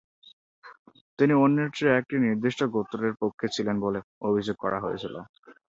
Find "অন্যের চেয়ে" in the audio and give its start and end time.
1.35-1.97